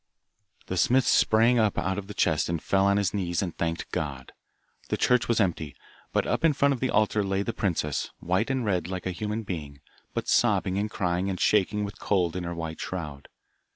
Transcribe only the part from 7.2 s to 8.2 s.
lay the princess,